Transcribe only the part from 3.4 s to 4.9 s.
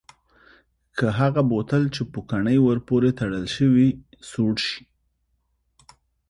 شوې سوړ شي؟